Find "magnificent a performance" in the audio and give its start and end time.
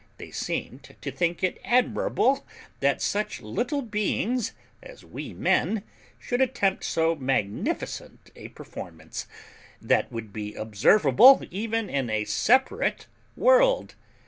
7.15-9.27